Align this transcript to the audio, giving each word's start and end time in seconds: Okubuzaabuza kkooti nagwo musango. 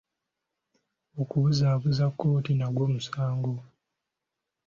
Okubuzaabuza 1.21 2.05
kkooti 2.11 2.51
nagwo 2.55 2.85
musango. 2.93 3.53